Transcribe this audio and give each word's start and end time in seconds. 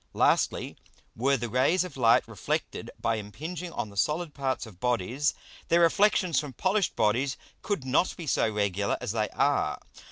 Lastly, 0.15 0.77
Were 1.15 1.37
the 1.37 1.47
Rays 1.47 1.83
of 1.83 1.95
Light 1.95 2.27
reflected 2.27 2.89
by 2.99 3.17
impinging 3.17 3.71
on 3.71 3.91
the 3.91 3.95
solid 3.97 4.33
parts 4.33 4.65
of 4.65 4.79
Bodies, 4.79 5.35
their 5.67 5.81
Reflexions 5.81 6.39
from 6.39 6.53
polish'd 6.53 6.95
Bodies 6.95 7.37
could 7.61 7.85
not 7.85 8.17
be 8.17 8.25
so 8.25 8.49
regular 8.51 8.97
as 8.99 9.11
they 9.11 9.29
are. 9.29 9.77